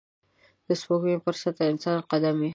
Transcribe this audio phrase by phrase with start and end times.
[0.67, 2.49] د سپوږمۍ پر سطحه انسان قدم ایښی